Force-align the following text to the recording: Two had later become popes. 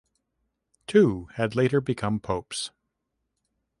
Two 0.87 1.25
had 1.35 1.55
later 1.55 1.79
become 1.79 2.19
popes. 2.19 2.71